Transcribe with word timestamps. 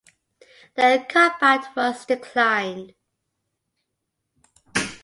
The 0.73 1.05
combat 1.07 1.75
was 1.75 2.07
declined. 2.07 2.95